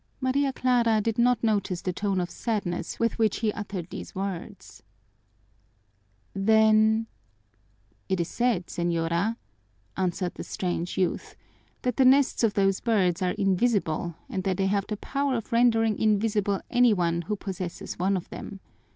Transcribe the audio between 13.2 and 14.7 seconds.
are invisible and that they